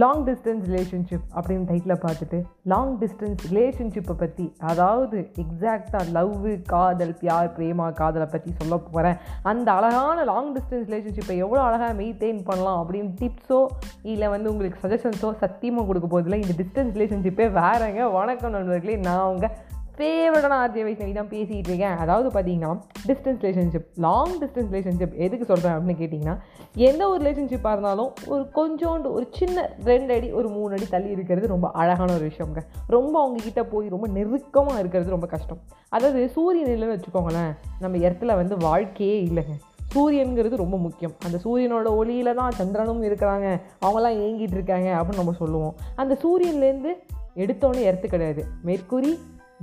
Long 0.00 0.20
distance 0.26 0.66
relationship 0.68 1.24
அப்படின்னு 1.36 1.64
title 1.70 1.94
பார்த்துட்டு 2.02 2.38
long 2.64 2.92
distance 2.98 3.40
ரிலேஷன்ஷிப்பை 3.50 4.14
பற்றி 4.14 4.44
அதாவது 4.60 5.18
எக்ஸாக்டாக 5.36 6.04
லவ்வு 6.12 6.52
காதல் 6.62 7.14
பியார் 7.20 7.48
பிரேமா 7.56 7.86
காதலை 7.92 8.26
பற்றி 8.26 8.50
சொல்ல 8.58 8.76
போகிறேன் 8.76 9.16
அந்த 9.42 9.68
அழகான 9.72 10.24
லாங் 10.24 10.52
டிஸ்டன்ஸ் 10.54 10.86
ரிலேஷன்ஷிப்பை 10.90 11.36
எவ்வளோ 11.36 11.62
அழகாக 11.62 11.92
மெயின்டைன் 12.02 12.40
பண்ணலாம் 12.44 12.78
அப்படின்னு 12.82 13.10
டிப்ஸோ 13.20 13.60
இல்லை 14.04 14.28
வந்து 14.28 14.50
உங்களுக்கு 14.50 14.82
சஜஷன்ஸோ 14.84 15.32
சத்தியமாக 15.44 15.86
கொடுக்க 15.86 16.08
போதில்லை 16.08 16.40
இந்த 16.40 16.56
டிஸ்டன்ஸ் 16.62 16.94
ரிலேஷன்ஷிப்பே 16.96 17.48
வேறங்க. 17.60 18.10
வணக்கம் 18.12 18.50
நண்பர்களே 18.50 18.96
நான் 19.08 19.28
உங்கள் 19.30 19.54
ஃபேவரட்டான 19.96 20.58
ஆர்ஜே 20.62 20.82
வைஷ்ணவி 20.86 21.12
தான் 21.12 21.30
பேசிகிட்டு 21.32 21.70
இருக்கேன். 21.70 21.96
அதாவது 21.96 22.28
பார்த்தீங்கன்னா 22.34 22.70
distance 23.08 23.42
relationship 23.46 23.88
long 23.94 24.34
distance 24.42 24.70
relationship 24.74 25.14
எதுக்கு 25.14 25.44
சொல்கிறேன் 25.44 25.74
அப்படின்னு 25.76 26.00
கேட்டிங்கன்னா 26.02 26.36
எந்த 26.74 27.02
ஒரு 27.08 27.20
ரிலேஷன்ஷிப்பாக 27.24 27.74
இருந்தாலும் 27.76 28.12
ஒரு 28.26 28.42
கொஞ்சோண்டு 28.58 29.08
ஒரு 29.16 29.26
சின்ன 29.30 29.76
ரெண்டு 29.84 30.14
அடி 30.14 30.32
ஒரு 30.32 30.48
மூணு 30.48 30.72
அடி 30.72 30.86
தள்ளி 30.90 31.10
இருக்கிறது 31.10 31.46
ரொம்ப 31.46 31.70
அழகான 31.72 32.12
ஒரு 32.12 32.30
விஷயங்க 32.30 32.62
ரொம்ப 32.86 33.14
அவங்கக்கிட்ட 33.22 33.62
போய் 33.62 33.88
ரொம்ப 33.88 34.06
நெருக்கமாக 34.06 34.78
இருக்கிறது 34.78 35.10
ரொம்ப 35.10 35.26
கஷ்டம். 35.26 35.60
அதாவது 35.88 36.28
சூரியன் 36.28 36.72
இல்லைன்னு 36.74 36.96
வச்சுக்கோங்களேன் 36.96 37.52
நம்ம 37.80 37.96
இடத்துல 37.96 38.36
வந்து 38.42 38.56
வாழ்க்கையே 38.56 39.18
இல்லைங்க. 39.24 39.56
சூரியனுங்கிறது 39.94 40.56
ரொம்ப 40.56 40.76
முக்கியம். 40.78 41.14
அந்த 41.24 41.38
சூரியனோட 41.44 41.88
ஒளியில 42.00 42.34
தான் 42.34 42.50
சந்திரனும் 42.50 43.02
இருக்கிறாங்க. 43.02 43.46
அவங்களாம் 43.86 44.18
ஏங்கிட்டு 44.26 44.56
இருக்காங்க 44.58 44.90
அப்படின்னு 44.98 45.22
நம்ம 45.22 45.32
சொல்லுவோம். 45.32 45.74
அந்த 45.96 46.16
சூரியன்லேருந்து 46.22 46.92
எடுத்தோன்னே 47.36 47.82
எர்த்து 47.90 48.06
கிடையாது. 48.06 48.44
மேற்கூறி 48.64 49.12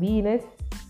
வீனஸ் 0.02 0.48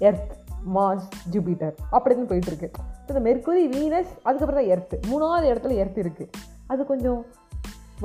எர்த் 0.10 0.34
மார்ஸ் 0.76 1.10
ஜூபிட்டர் 1.34 1.76
அப்படின்னு 1.96 2.30
போயிட்டுருக்கு. 2.32 2.70
ஸோ 3.04 3.10
இந்த 3.14 3.22
மெர்க்குரி 3.28 3.64
வீனஸ் 3.76 4.12
அதுக்கப்புறம் 4.28 4.60
தான் 4.60 4.72
எர்த்து 4.76 4.96
மூணாவது 5.10 5.46
இடத்துல 5.52 5.76
எர்த் 5.84 6.00
இருக்குது 6.04 6.32
அது 6.72 6.82
கொஞ்சம் 6.94 7.20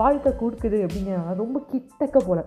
வாழ்க்கை 0.01 0.33
கொடுக்குது 0.43 0.79
அப்படிங்கிற 0.87 1.17
ரொம்ப 1.43 1.59
கிட்டக்க 1.73 2.19
போல். 2.27 2.45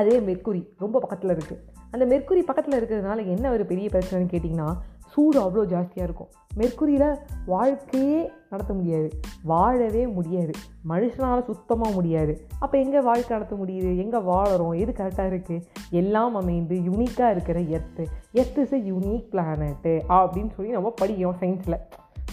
அதே 0.00 0.16
மெர்க்குரி 0.28 0.62
ரொம்ப 0.82 0.96
பக்கத்தில் 1.04 1.34
இருக்குது 1.36 1.60
அந்த 1.94 2.04
மெர்க்குரி 2.12 2.42
பக்கத்தில் 2.48 2.76
இருக்கிறதுனால 2.80 3.24
என்ன 3.34 3.46
ஒரு 3.50 3.64
பெரிய 3.70 3.86
பிரச்சனைன்னு 3.94 4.32
கேட்டிங்கன்னா 4.34 4.68
சூடு 5.12 5.38
அவ்வளோ 5.40 5.62
ஜாஸ்தியாக 5.68 6.06
இருக்கும். 6.08 6.30
மெர்க்குரியில் 6.56 7.18
வாழ்க்கையே 7.46 8.30
நடத்த 8.50 8.72
முடியாது. 8.74 9.08
வாழவே 9.42 10.06
முடியாது. 10.06 10.52
மனுஷனால் 10.88 11.44
சுத்தமாக 11.44 11.92
முடியாது. 11.92 12.32
அப்போ 12.58 12.78
எங்கே 12.78 13.00
வாழ்க்கை 13.00 13.36
நடத்த 13.36 13.56
முடியுது? 13.56 13.90
எங்கே 14.04 14.20
வாழறோம்? 14.30 14.74
எது 14.78 14.92
கரெக்டாக 14.98 15.30
இருக்குது 15.32 15.64
எல்லாம் 15.90 16.34
அமைந்து 16.34 16.76
யூனிக்காக 16.88 17.30
இருக்கிற 17.30 17.60
earth 17.76 18.04
earth 18.32 18.60
is 18.64 18.72
a 18.72 18.82
unique 18.90 19.28
planet 19.32 19.94
அப்படின்னு 20.08 20.52
சொல்லி 20.56 20.72
நம்ம 20.72 20.92
படிக்கிறோம் 21.00 21.40
சயின்ஸில் 21.40 21.80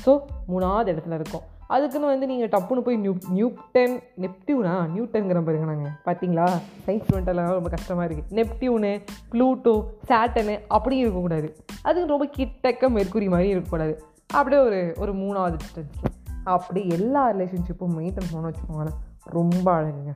ஸோ 0.06 0.12
மூணாவது 0.52 0.92
இடத்துல 0.94 1.14
இருக்கோம். 1.14 1.48
அதுக்குன்னு 1.70 2.08
வந்து 2.08 2.28
நீங்கள் 2.28 2.50
டப்புன்னு 2.50 2.82
போய் 2.82 2.98
நியூ 2.98 3.16
நியூட்டன் 3.30 4.00
நெப்டியூனா? 4.18 4.74
நியூட்டன்கிற 4.96 5.42
பாருங்க 5.42 5.74
நாங்கள் 5.74 5.92
பார்த்தீங்களா 6.06 6.60
சயின்ஸ் 6.86 7.02
ஸ்டூடெண்ட்டெல்லாம் 7.08 7.52
ரொம்ப 7.52 7.70
கஷ்டமாக 7.70 8.14
இருக்குது 8.14 8.28
நெப்டியூனு 8.30 9.02
ப்ளூட்டோ 9.32 9.84
சேட்டனு 10.08 10.60
அப்படியும் 10.68 11.02
இருக்கக்கூடாது. 11.02 11.56
அதுக்கு 11.82 12.10
ரொம்ப 12.10 12.26
கிட்டக்க 12.26 13.02
மெர்க்குரி 13.02 13.30
மாதிரி 13.30 13.50
இருக்கக்கூடாது. 13.50 14.04
அப்படியே 14.28 14.62
ஒரு 14.62 14.94
ஒரு 14.98 15.14
மூணாவது 15.14 15.58
டிஸ்டன்ஸில் 15.58 16.28
அப்படி 16.44 16.90
எல்லா 16.90 17.32
ரிலேஷன்ஷிப்பும் 17.32 17.98
மெயின்டைன் 17.98 18.32
பண்ண 18.32 18.50
வச்சுக்கோங்களேன். 18.50 18.98
ரொம்ப 19.24 19.82
அழகுங்க. 19.82 20.16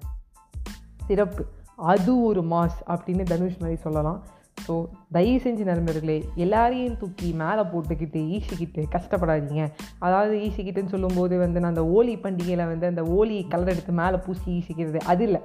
சிறப்பு. 1.06 1.46
அது 1.76 2.24
ஒரு 2.24 2.42
மாஸ் 2.42 2.80
அப்படின்னு 2.88 3.24
தனுஷ் 3.24 3.58
மாதிரி 3.60 3.80
சொல்லலாம். 3.82 4.24
ஸோ 4.68 4.86
தயவு 5.12 5.40
செஞ்சு 5.44 5.64
நண்பர்களே 5.64 6.26
எல்லாரையும் 6.36 6.98
தூக்கி 6.98 7.32
மேலே 7.32 7.62
போட்டுக்கிட்டு 7.62 8.20
ஈசிக்கிட்டு 8.36 8.84
கஷ்டப்படாதீங்க. 8.92 9.72
அதாவது 10.00 10.38
ஈசிக்கிட்டுன்னு 10.38 10.88
சொல்லும்போது 10.88 11.38
வந்து 11.38 11.60
நான் 11.60 11.76
அந்த 11.76 11.86
ஓலி 11.88 12.16
பண்டிகையில் 12.18 12.68
வந்து 12.68 12.88
அந்த 12.88 13.02
ஓலி 13.02 13.48
கலர் 13.48 13.68
எடுத்து 13.68 13.94
மேலே 13.94 14.18
பூசி 14.18 14.52
ஈசிக்கிறது 14.52 14.98
அது 14.98 15.24
இல்லை. 15.24 15.42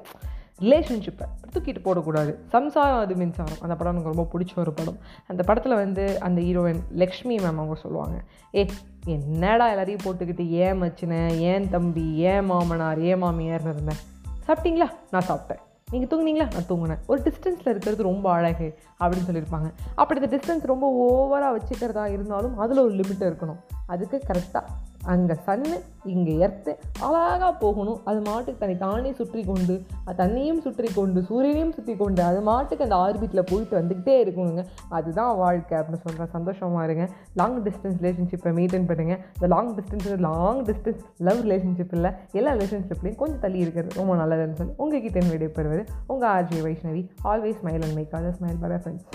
ரிலேஷன்ஷிப்பை 0.60 1.26
தூக்கிட்டு 1.52 1.80
போடக்கூடாது. 1.84 2.36
சம்சாரம் 2.46 2.98
அது 2.98 3.14
மின்சாரம். 3.14 3.60
அந்த 3.60 3.74
படம் 3.74 3.92
எனக்கு 3.92 4.12
ரொம்ப 4.14 4.28
பிடிச்ச 4.32 4.54
ஒரு 4.56 4.72
படம். 4.72 4.98
அந்த 5.26 5.42
படத்தில் 5.42 5.74
வந்து 5.74 6.20
அந்த 6.20 6.40
ஹீரோயின் 6.40 6.80
லக்ஷ்மி 6.90 7.36
மேம் 7.36 7.60
அவங்க 7.60 7.74
சொல்லுவாங்க. 7.74 8.20
ஏ 8.54 8.66
என்னடா 9.04 9.68
எல்லாரையும் 9.68 10.04
போட்டுக்கிட்டு 10.04 10.48
ஏன் 10.48 10.82
மச்சினேன் 10.82 11.38
ஏன் 11.38 11.70
தம்பி 11.70 12.14
ஏன் 12.14 12.44
மாமனார் 12.44 13.00
ஏன் 13.00 13.22
மாமியார்னு 13.22 13.74
இருந்தேன் 13.74 14.02
சாப்பிட்டீங்களா? 14.46 14.90
நான் 15.10 15.28
சாப்பிட்டேன். 15.28 15.62
நீங்கள் 15.90 16.08
தூங்குனீங்களா? 16.10 16.48
நான் 16.52 16.68
தூங்கினேன். 16.68 16.98
ஒரு 17.06 17.22
டிஸ்டன்ஸில் 17.22 17.68
இருக்கிறது 17.68 18.02
ரொம்ப 18.02 18.32
அழகு 18.32 18.78
அப்படின்னு 19.00 19.32
சொல்லியிருப்பாங்க. 19.32 19.72
அப்படி 19.94 20.20
இந்த 20.20 20.36
டிஸ்டன்ஸ் 20.36 20.66
ரொம்ப 20.66 20.86
ஓவராக 21.08 21.60
வச்சுக்கிறதா 21.60 22.12
இருந்தாலும் 22.12 22.58
அதில் 22.58 22.78
ஒரு 22.78 22.94
லிமிட் 22.94 23.22
இருக்கணும். 23.22 23.60
அதுக்கு 23.86 24.22
கரெக்டாக 24.26 24.64
அங்கே 25.12 25.34
சன்னு 25.46 25.76
இங்கே 26.14 26.32
எர்த்து 26.44 26.72
அழகாக 27.06 27.50
போகணும். 27.62 27.98
அது 28.08 28.20
மாட்டுக்கு 28.26 28.60
தன்னை 28.60 28.76
தானே 28.84 29.10
சுற்றி 29.18 29.44
கொண்டு 29.44 29.74
தண்ணியும் 30.20 30.60
சுற்றி 30.66 30.88
கொண்டு 30.98 31.20
சூரியனையும் 31.30 31.72
சுற்றி 31.76 31.94
கொண்டு 31.96 32.22
அது 32.22 32.40
மாட்டுக்கு 32.48 32.86
அந்த 32.86 32.96
ஆர்பிட்டில் 33.04 33.48
போயிட்டு 33.50 33.78
வந்துக்கிட்டே 33.78 34.14
இருக்கணுங்க. 34.24 34.64
அதுதான் 34.88 35.32
வாழ்க்கை 35.42 35.78
அப்படின்னு 35.78 36.02
சொல்கிறேன் 36.04 36.32
சந்தோஷமாக 36.36 36.86
இருங்க. 36.88 37.06
லாங் 37.40 37.58
டிஸ்டன்ஸ் 37.66 37.98
ரிலேஷன்ஷிப்பை 38.02 38.52
மெயின்டைன் 38.58 38.88
பண்ணுங்க. 38.90 39.16
இந்த 39.34 39.48
long 39.54 39.72
distance 39.78 40.08
long 40.28 40.62
distance 40.70 41.02
love 41.28 41.42
relationship 41.46 41.94
இல்லை 41.98 42.12
எல்லா 42.40 42.52
ரிலேஷன்ஷிப்லையும் 42.58 43.20
கொஞ்சம் 43.22 43.42
தள்ளி 43.46 43.58
இருக்கிறது 43.58 44.00
ரொம்ப 44.00 44.14
நல்லதுன்னு 44.22 44.58
சொல்லி 44.60 44.74
உங்ககிட்ட 44.84 45.26
விடைபெறுவது 45.32 45.84
உங்கள் 46.06 46.30
RJ 46.36 46.60
Vaishnavi. 46.68 47.04
Always 47.32 47.60
smile 47.62 47.84
and 47.86 47.96
make 48.00 48.16
other 48.20 48.38
smile 48.40 48.60
bye 48.64 48.78
friends 48.84 49.06